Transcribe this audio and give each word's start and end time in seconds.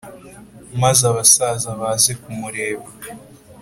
maze 0.81 1.01
abasaza 1.11 1.69
baze 1.81 2.11
kumureba 2.21 2.87